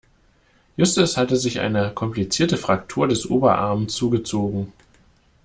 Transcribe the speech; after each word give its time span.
Justus 0.77 1.15
hatte 1.15 1.37
sich 1.37 1.59
eine 1.59 1.91
komplizierte 1.91 2.57
Fraktur 2.57 3.07
des 3.07 3.29
Oberarm 3.29 3.87
zugezogen. 3.87 4.73